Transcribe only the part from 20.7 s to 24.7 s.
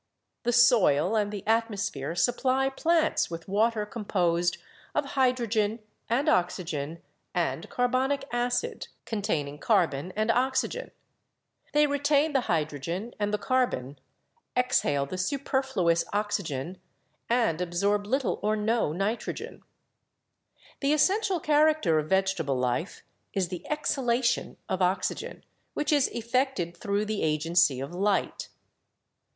The essential character of vegetable life is the exhalation